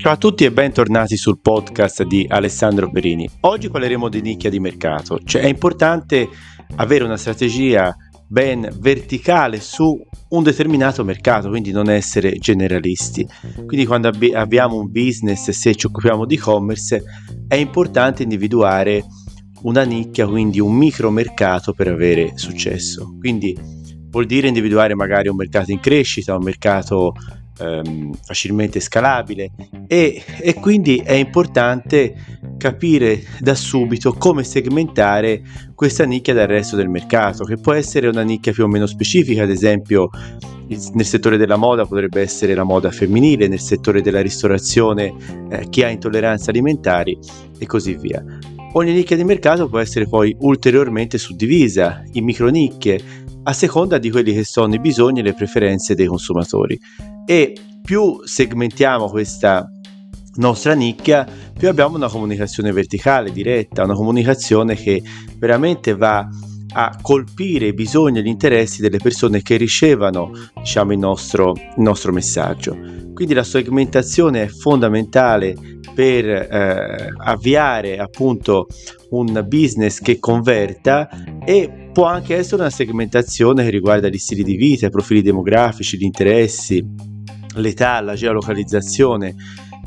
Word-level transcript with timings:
Ciao 0.00 0.12
a 0.12 0.16
tutti 0.16 0.46
e 0.46 0.50
bentornati 0.50 1.14
sul 1.18 1.40
podcast 1.42 2.04
di 2.04 2.24
Alessandro 2.26 2.90
Perini. 2.90 3.28
Oggi 3.40 3.68
parleremo 3.68 4.08
di 4.08 4.22
nicchia 4.22 4.48
di 4.48 4.58
mercato, 4.58 5.20
cioè 5.22 5.42
è 5.42 5.46
importante 5.46 6.26
avere 6.76 7.04
una 7.04 7.18
strategia 7.18 7.94
ben 8.26 8.66
verticale 8.78 9.60
su 9.60 9.94
un 10.30 10.42
determinato 10.42 11.04
mercato, 11.04 11.50
quindi 11.50 11.70
non 11.70 11.90
essere 11.90 12.38
generalisti. 12.38 13.28
Quindi 13.66 13.84
quando 13.84 14.08
abbi- 14.08 14.32
abbiamo 14.32 14.78
un 14.78 14.90
business, 14.90 15.50
se 15.50 15.74
ci 15.74 15.84
occupiamo 15.84 16.24
di 16.24 16.36
e-commerce, 16.36 17.02
è 17.46 17.56
importante 17.56 18.22
individuare 18.22 19.04
una 19.64 19.82
nicchia, 19.82 20.26
quindi 20.26 20.60
un 20.60 20.74
micro 20.74 21.10
mercato 21.10 21.74
per 21.74 21.88
avere 21.88 22.32
successo. 22.36 23.16
Quindi 23.18 23.54
vuol 24.08 24.24
dire 24.24 24.48
individuare 24.48 24.94
magari 24.94 25.28
un 25.28 25.36
mercato 25.36 25.72
in 25.72 25.78
crescita, 25.78 26.34
un 26.34 26.42
mercato 26.42 27.12
ehm, 27.60 28.12
facilmente 28.22 28.80
scalabile 28.80 29.50
e, 29.86 30.22
e 30.40 30.54
quindi 30.54 30.98
è 30.98 31.12
importante 31.12 32.14
capire 32.56 33.22
da 33.38 33.54
subito 33.54 34.12
come 34.12 34.44
segmentare 34.44 35.42
questa 35.74 36.04
nicchia 36.04 36.34
dal 36.34 36.46
resto 36.46 36.76
del 36.76 36.88
mercato, 36.88 37.44
che 37.44 37.56
può 37.56 37.72
essere 37.72 38.08
una 38.08 38.22
nicchia 38.22 38.52
più 38.52 38.64
o 38.64 38.68
meno 38.68 38.86
specifica, 38.86 39.42
ad 39.42 39.50
esempio 39.50 40.10
nel 40.68 41.04
settore 41.04 41.36
della 41.36 41.56
moda 41.56 41.84
potrebbe 41.84 42.20
essere 42.20 42.54
la 42.54 42.62
moda 42.62 42.90
femminile, 42.90 43.48
nel 43.48 43.60
settore 43.60 44.02
della 44.02 44.20
ristorazione 44.20 45.12
eh, 45.50 45.68
chi 45.68 45.82
ha 45.82 45.88
intolleranze 45.88 46.50
alimentari 46.50 47.18
e 47.58 47.66
così 47.66 47.96
via. 47.96 48.22
Ogni 48.74 48.92
nicchia 48.92 49.16
di 49.16 49.24
mercato 49.24 49.68
può 49.68 49.80
essere 49.80 50.06
poi 50.06 50.36
ulteriormente 50.40 51.18
suddivisa 51.18 52.04
in 52.12 52.24
micronicchie 52.24 53.00
a 53.50 53.52
seconda 53.52 53.98
di 53.98 54.10
quelli 54.10 54.32
che 54.32 54.44
sono 54.44 54.74
i 54.74 54.78
bisogni 54.78 55.20
e 55.20 55.22
le 55.24 55.34
preferenze 55.34 55.96
dei 55.96 56.06
consumatori 56.06 56.78
e 57.26 57.52
più 57.82 58.20
segmentiamo 58.22 59.08
questa 59.08 59.68
nostra 60.34 60.74
nicchia, 60.74 61.26
più 61.58 61.68
abbiamo 61.68 61.96
una 61.96 62.08
comunicazione 62.08 62.70
verticale, 62.70 63.32
diretta, 63.32 63.82
una 63.82 63.94
comunicazione 63.94 64.76
che 64.76 65.02
veramente 65.36 65.96
va 65.96 66.28
a 66.72 66.96
colpire 67.02 67.66
i 67.66 67.74
bisogni 67.74 68.20
e 68.20 68.22
gli 68.22 68.28
interessi 68.28 68.80
delle 68.80 68.98
persone 68.98 69.42
che 69.42 69.56
ricevono 69.56 70.30
diciamo, 70.54 70.92
il, 70.92 70.98
nostro, 70.98 71.52
il 71.52 71.82
nostro 71.82 72.12
messaggio. 72.12 72.78
Quindi 73.12 73.34
la 73.34 73.42
segmentazione 73.42 74.44
è 74.44 74.46
fondamentale 74.46 75.56
per 75.92 76.24
eh, 76.24 77.08
avviare 77.24 77.98
appunto 77.98 78.68
un 79.10 79.44
business 79.48 79.98
che 79.98 80.20
converta 80.20 81.08
e 81.44 81.79
può 81.92 82.04
anche 82.04 82.36
essere 82.36 82.62
una 82.62 82.70
segmentazione 82.70 83.64
che 83.64 83.70
riguarda 83.70 84.08
gli 84.08 84.18
stili 84.18 84.42
di 84.42 84.56
vita, 84.56 84.86
i 84.86 84.90
profili 84.90 85.22
demografici, 85.22 85.96
gli 85.96 86.04
interessi, 86.04 86.84
l'età, 87.54 88.00
la 88.00 88.14
geolocalizzazione. 88.14 89.34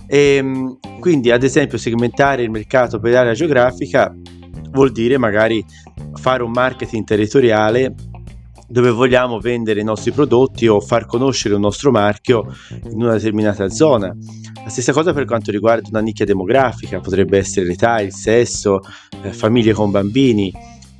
E, 0.07 0.35
ehm, 0.35 0.77
quindi, 0.99 1.31
ad 1.31 1.43
esempio, 1.43 1.77
segmentare 1.77 2.43
il 2.43 2.49
mercato 2.49 2.99
per 2.99 3.15
area 3.15 3.33
geografica 3.33 4.13
vuol 4.71 4.91
dire 4.91 5.17
magari 5.17 5.63
fare 6.15 6.43
un 6.43 6.51
marketing 6.51 7.05
territoriale 7.05 7.93
dove 8.67 8.89
vogliamo 8.89 9.39
vendere 9.39 9.81
i 9.81 9.83
nostri 9.83 10.11
prodotti 10.11 10.67
o 10.67 10.79
far 10.79 11.05
conoscere 11.05 11.53
un 11.53 11.61
nostro 11.61 11.91
marchio 11.91 12.53
in 12.89 13.01
una 13.01 13.13
determinata 13.13 13.69
zona. 13.69 14.15
La 14.63 14.69
stessa 14.69 14.93
cosa 14.93 15.13
per 15.13 15.25
quanto 15.25 15.51
riguarda 15.51 15.89
una 15.89 15.99
nicchia 15.99 16.25
demografica, 16.25 16.99
potrebbe 16.99 17.37
essere 17.37 17.67
l'età, 17.67 18.01
il 18.01 18.13
sesso, 18.13 18.79
eh, 19.21 19.31
famiglie 19.31 19.73
con 19.73 19.91
bambini, 19.91 20.51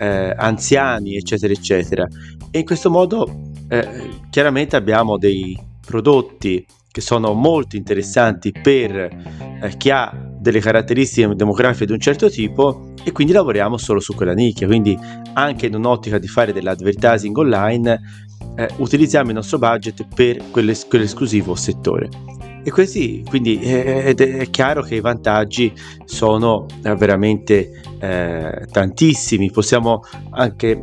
eh, 0.03 0.33
anziani, 0.35 1.15
eccetera, 1.15 1.53
eccetera. 1.53 2.07
E 2.51 2.59
in 2.59 2.65
questo 2.65 2.89
modo 2.89 3.51
eh, 3.69 4.09
chiaramente 4.29 4.75
abbiamo 4.75 5.17
dei, 5.17 5.57
prodotti 5.85 6.65
che 6.91 7.01
sono 7.01 7.33
molto 7.33 7.75
interessanti 7.75 8.51
per 8.51 8.95
eh, 8.95 9.77
chi 9.77 9.89
ha 9.89 10.11
delle 10.39 10.59
caratteristiche 10.59 11.33
demografiche 11.35 11.85
di 11.85 11.91
un 11.93 11.99
certo 11.99 12.29
tipo 12.29 12.91
e 13.03 13.11
quindi 13.11 13.33
lavoriamo 13.33 13.77
solo 13.77 13.99
su 13.99 14.13
quella 14.13 14.33
nicchia. 14.33 14.67
Quindi 14.67 14.97
anche 15.33 15.65
in 15.65 15.75
un'ottica 15.75 16.19
di 16.19 16.27
fare 16.27 16.53
dell'advertising 16.53 17.35
online 17.35 17.99
eh, 18.55 18.69
utilizziamo 18.77 19.29
il 19.29 19.35
nostro 19.35 19.57
budget 19.57 20.05
per 20.13 20.41
quell'es- 20.51 20.87
quell'esclusivo 20.87 21.55
settore. 21.55 22.09
E 22.65 22.71
così, 22.71 23.23
quindi 23.27 23.59
eh, 23.59 24.13
è 24.15 24.49
chiaro 24.49 24.83
che 24.83 24.95
i 24.95 25.01
vantaggi 25.01 25.73
sono 26.05 26.65
eh, 26.83 26.95
veramente 26.95 27.81
eh, 27.99 28.65
tantissimi. 28.71 29.51
Possiamo 29.51 30.01
anche 30.31 30.81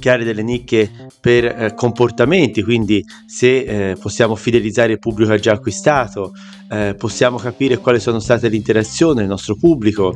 creare 0.00 0.24
delle 0.24 0.42
nicchie 0.42 0.90
per 1.20 1.44
eh, 1.44 1.74
comportamenti, 1.74 2.62
quindi 2.62 3.04
se 3.26 3.90
eh, 3.90 3.96
possiamo 3.96 4.34
fidelizzare 4.34 4.92
il 4.92 4.98
pubblico 4.98 5.30
che 5.30 5.36
ha 5.36 5.40
già 5.40 5.52
acquistato, 5.52 6.32
eh, 6.70 6.94
possiamo 6.96 7.36
capire 7.36 7.78
quali 7.78 8.00
sono 8.00 8.18
state 8.18 8.48
le 8.48 8.56
interazioni 8.56 9.20
del 9.20 9.28
nostro 9.28 9.56
pubblico, 9.56 10.14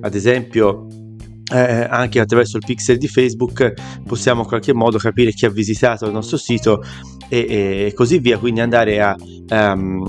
ad 0.00 0.14
esempio 0.14 0.86
eh, 1.52 1.86
anche 1.88 2.20
attraverso 2.20 2.56
il 2.56 2.64
pixel 2.66 2.98
di 2.98 3.08
Facebook 3.08 3.72
possiamo 4.06 4.42
in 4.42 4.46
qualche 4.46 4.74
modo 4.74 4.98
capire 4.98 5.32
chi 5.32 5.46
ha 5.46 5.50
visitato 5.50 6.06
il 6.06 6.12
nostro 6.12 6.36
sito 6.36 6.82
e, 7.28 7.86
e 7.86 7.92
così 7.94 8.18
via, 8.18 8.38
quindi 8.38 8.60
andare 8.60 9.00
a, 9.00 9.14
um, 9.50 10.02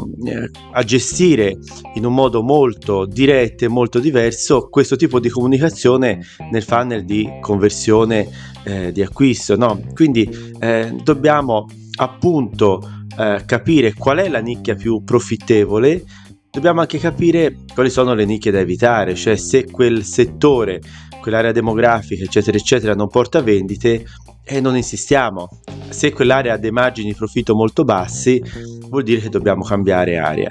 a, 0.72 0.83
gestire 0.83 1.57
in 1.95 2.05
un 2.05 2.13
modo 2.13 2.41
molto 2.41 3.05
diretto 3.05 3.66
e 3.66 3.67
molto 3.67 4.00
diverso 4.00 4.69
questo 4.69 4.95
tipo 4.95 5.19
di 5.19 5.29
comunicazione 5.29 6.19
nel 6.51 6.63
funnel 6.63 7.03
di 7.03 7.27
conversione 7.41 8.27
eh, 8.63 8.91
di 8.91 9.01
acquisto. 9.01 9.57
No? 9.57 9.81
Quindi 9.94 10.29
eh, 10.59 10.95
dobbiamo 11.03 11.66
appunto 11.97 12.81
eh, 13.17 13.44
capire 13.45 13.94
qual 13.94 14.19
è 14.19 14.29
la 14.29 14.39
nicchia 14.39 14.75
più 14.75 15.03
profittevole 15.03 16.03
dobbiamo 16.51 16.81
anche 16.81 16.97
capire 16.97 17.57
quali 17.73 17.89
sono 17.89 18.13
le 18.13 18.25
nicchie 18.25 18.51
da 18.51 18.59
evitare, 18.59 19.16
cioè 19.16 19.35
se 19.35 19.69
quel 19.69 20.03
settore, 20.03 20.81
quell'area 21.29 21.51
demografica, 21.51 22.23
eccetera, 22.23 22.57
eccetera, 22.57 22.95
non 22.95 23.07
porta 23.07 23.41
vendite, 23.41 24.03
e 24.44 24.59
non 24.59 24.75
insistiamo. 24.75 25.47
Se 25.90 26.12
quell'area 26.12 26.53
ha 26.53 26.57
dei 26.57 26.72
margini 26.72 27.09
di 27.09 27.16
profitto 27.16 27.53
molto 27.53 27.84
bassi, 27.84 28.41
vuol 28.90 29.03
dire 29.03 29.22
che 29.22 29.29
dobbiamo 29.29 29.63
cambiare 29.63 30.18
area. 30.18 30.50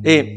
E, 0.00 0.36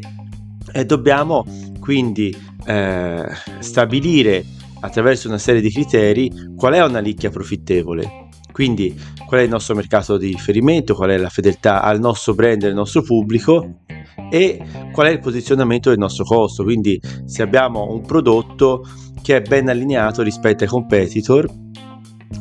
e 0.73 0.85
dobbiamo 0.85 1.45
quindi 1.79 2.35
eh, 2.65 3.25
stabilire 3.59 4.43
attraverso 4.79 5.27
una 5.27 5.37
serie 5.37 5.61
di 5.61 5.69
criteri 5.69 6.31
qual 6.55 6.73
è 6.73 6.83
una 6.83 6.99
nicchia 6.99 7.29
profittevole. 7.29 8.29
Quindi 8.51 8.99
qual 9.27 9.41
è 9.41 9.43
il 9.43 9.49
nostro 9.49 9.75
mercato 9.75 10.17
di 10.17 10.27
riferimento, 10.27 10.95
qual 10.95 11.11
è 11.11 11.17
la 11.17 11.29
fedeltà 11.29 11.81
al 11.81 11.99
nostro 11.99 12.33
brand 12.33 12.63
e 12.63 12.67
al 12.67 12.73
nostro 12.73 13.01
pubblico 13.01 13.81
e 14.29 14.61
qual 14.91 15.07
è 15.07 15.09
il 15.11 15.19
posizionamento 15.19 15.89
del 15.89 15.97
nostro 15.97 16.23
costo. 16.23 16.63
Quindi 16.63 16.99
se 17.25 17.41
abbiamo 17.41 17.91
un 17.91 18.01
prodotto 18.01 18.83
che 19.23 19.38
è 19.38 19.41
ben 19.41 19.69
allineato 19.69 20.22
rispetto 20.22 20.63
ai 20.63 20.69
competitor 20.69 21.50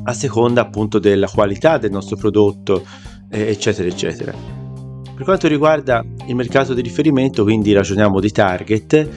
a 0.04 0.12
seconda 0.12 0.62
appunto 0.62 0.98
della 0.98 1.28
qualità 1.28 1.78
del 1.78 1.92
nostro 1.92 2.16
prodotto, 2.16 2.84
eh, 3.30 3.48
eccetera, 3.48 3.88
eccetera. 3.88 4.34
Per 5.14 5.24
quanto 5.24 5.46
riguarda 5.46 6.04
il 6.26 6.34
mercato 6.34 6.74
di 6.74 6.82
riferimento, 6.82 7.44
quindi 7.44 7.72
ragioniamo 7.72 8.18
di 8.18 8.32
target 8.32 9.08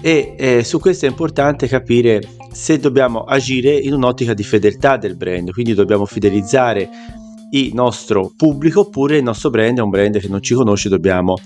e 0.00 0.34
eh, 0.36 0.64
su 0.64 0.80
questo 0.80 1.06
è 1.06 1.08
importante 1.08 1.68
capire 1.68 2.20
se 2.50 2.78
dobbiamo 2.78 3.20
agire 3.20 3.76
in 3.76 3.92
un'ottica 3.92 4.34
di 4.34 4.42
fedeltà 4.42 4.96
del 4.96 5.16
brand, 5.16 5.52
quindi 5.52 5.72
dobbiamo 5.72 6.06
fidelizzare 6.06 6.88
il 7.52 7.72
nostro 7.74 8.32
pubblico 8.36 8.80
oppure 8.80 9.18
il 9.18 9.22
nostro 9.22 9.50
brand 9.50 9.78
è 9.78 9.82
un 9.82 9.90
brand 9.90 10.18
che 10.18 10.28
non 10.28 10.42
ci 10.42 10.54
conosce, 10.54 10.88
dobbiamo 10.88 11.36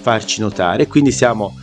farci 0.00 0.40
notare, 0.40 0.88
quindi 0.88 1.12
siamo 1.12 1.54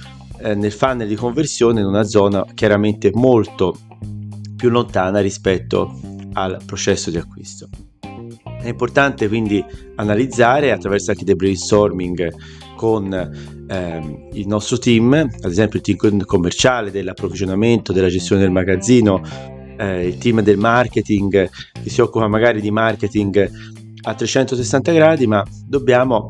eh, 0.42 0.56
nel 0.56 0.72
funnel 0.72 1.08
di 1.08 1.16
conversione 1.16 1.82
in 1.82 1.86
una 1.86 2.04
zona 2.04 2.46
chiaramente 2.54 3.12
molto 3.14 3.78
più 4.56 4.70
lontana 4.70 5.20
rispetto 5.20 6.00
al 6.34 6.62
processo 6.66 7.10
di 7.10 7.18
acquisto. 7.18 7.68
È 8.62 8.68
importante 8.68 9.28
quindi 9.28 9.64
analizzare 9.96 10.72
attraverso 10.72 11.12
anche 11.12 11.24
dei 11.24 11.36
brainstorming 11.36 12.32
con 12.76 13.12
ehm, 13.68 14.28
il 14.34 14.48
nostro 14.48 14.78
team, 14.78 15.14
ad 15.14 15.50
esempio 15.50 15.80
il 15.80 15.98
team 15.98 16.24
commerciale 16.26 16.92
dell'approvvigionamento, 16.92 17.92
della 17.92 18.10
gestione 18.10 18.42
del 18.42 18.52
magazzino, 18.52 19.22
eh, 19.78 20.08
il 20.08 20.18
team 20.18 20.42
del 20.42 20.58
marketing 20.58 21.50
che 21.84 21.90
si 21.90 22.02
occupa 22.02 22.28
magari 22.28 22.62
di 22.62 22.70
marketing 22.70 23.52
a 24.04 24.14
360 24.14 24.92
gradi, 24.92 25.28
ma 25.28 25.44
dobbiamo 25.66 26.28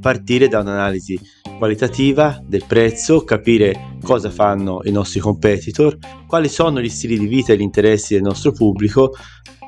partire 0.00 0.48
da 0.48 0.60
un'analisi 0.60 1.18
qualitativa 1.56 2.40
del 2.44 2.64
prezzo, 2.66 3.24
capire 3.24 3.96
cosa 4.02 4.30
fanno 4.30 4.80
i 4.84 4.90
nostri 4.90 5.20
competitor, 5.20 5.96
quali 6.26 6.48
sono 6.48 6.80
gli 6.80 6.88
stili 6.88 7.18
di 7.18 7.26
vita 7.26 7.52
e 7.52 7.56
gli 7.56 7.62
interessi 7.62 8.14
del 8.14 8.22
nostro 8.22 8.52
pubblico 8.52 9.14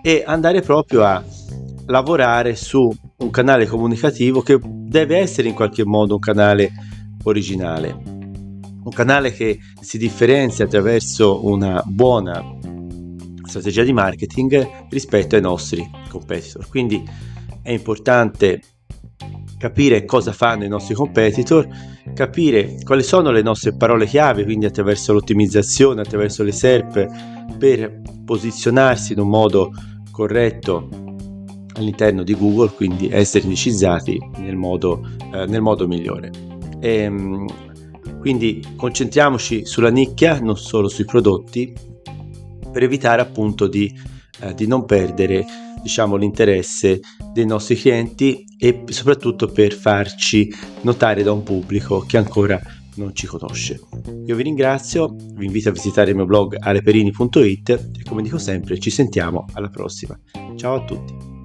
e 0.03 0.23
andare 0.27 0.61
proprio 0.61 1.05
a 1.05 1.23
lavorare 1.87 2.55
su 2.55 2.93
un 3.19 3.31
canale 3.31 3.67
comunicativo 3.67 4.43
che 4.43 4.59
deve 4.63 5.19
essere 5.19 5.49
in 5.49 5.55
qualche 5.55 5.85
modo 5.85 6.15
un 6.15 6.21
canale 6.21 6.71
originale, 7.25 7.97
un 8.03 8.93
canale 8.95 9.33
che 9.33 9.59
si 9.81 9.99
differenzia 9.99 10.67
attraverso 10.67 11.47
una 11.47 11.83
buona 11.87 12.43
strategia 13.45 13.83
di 13.83 13.93
marketing 13.93 14.87
rispetto 14.91 15.35
ai 15.35 15.41
nostri 15.41 15.89
competitor. 16.09 16.69
Quindi 16.69 17.03
è 17.63 17.71
importante 17.71 18.61
capire 19.59 20.05
cosa 20.05 20.33
fanno 20.33 20.65
i 20.65 20.69
nostri 20.69 20.95
competitor, 20.95 21.69
capire 22.15 22.77
quali 22.85 23.03
sono 23.03 23.31
le 23.31 23.43
nostre 23.43 23.75
parole 23.75 24.07
chiave, 24.07 24.45
quindi 24.45 24.65
attraverso 24.65 25.13
l'ottimizzazione, 25.13 26.01
attraverso 26.01 26.43
le 26.43 26.53
SERP, 26.53 27.57
per 27.59 28.01
posizionarsi 28.25 29.13
in 29.13 29.19
un 29.19 29.29
modo 29.29 29.73
corretto 30.11 30.89
all'interno 31.75 32.23
di 32.23 32.35
Google, 32.35 32.71
quindi 32.75 33.09
essere 33.11 33.45
indicizzati 33.45 34.19
nel 34.39 34.57
modo, 34.57 35.07
eh, 35.33 35.47
nel 35.47 35.61
modo 35.61 35.87
migliore. 35.87 36.31
E, 36.81 36.95
ehm, 37.03 37.47
quindi 38.21 38.65
concentriamoci 38.77 39.65
sulla 39.65 39.91
nicchia, 39.91 40.41
non 40.41 40.57
solo 40.57 40.89
sui 40.89 41.05
prodotti, 41.05 41.73
per 42.73 42.83
evitare 42.83 43.23
appunto 43.23 43.67
di, 43.67 43.93
eh, 44.41 44.55
di 44.55 44.67
non 44.67 44.85
perdere 44.85 45.45
diciamo, 45.83 46.17
l'interesse 46.17 47.01
dei 47.33 47.47
nostri 47.47 47.77
clienti 47.77 48.45
e 48.59 48.85
soprattutto 48.89 49.47
per 49.47 49.73
farci 49.73 50.53
notare 50.83 51.23
da 51.23 51.33
un 51.33 51.43
pubblico 51.43 52.01
che 52.01 52.17
ancora 52.17 52.61
non 52.97 53.15
ci 53.15 53.27
conosce. 53.27 53.81
Io 54.27 54.35
vi 54.35 54.43
ringrazio, 54.43 55.15
vi 55.17 55.47
invito 55.47 55.69
a 55.69 55.73
visitare 55.73 56.11
il 56.11 56.17
mio 56.17 56.27
blog 56.27 56.57
aleperini.it 56.59 57.69
e 57.71 58.03
come 58.07 58.23
dico 58.23 58.39
sempre 58.39 58.79
ci 58.79 58.91
sentiamo 58.91 59.47
alla 59.53 59.69
prossima. 59.69 60.19
Ciao 60.57 60.75
a 60.75 60.85
tutti. 60.85 61.38